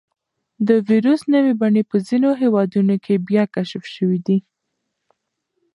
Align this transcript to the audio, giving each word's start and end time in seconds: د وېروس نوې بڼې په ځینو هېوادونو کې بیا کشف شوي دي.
د 0.67 0.69
وېروس 0.87 1.21
نوې 1.33 1.53
بڼې 1.61 1.83
په 1.89 1.97
ځینو 2.07 2.29
هېوادونو 2.41 2.95
کې 3.03 3.23
بیا 3.27 3.43
کشف 3.55 3.83
شوي 3.95 4.19
دي. 4.27 4.37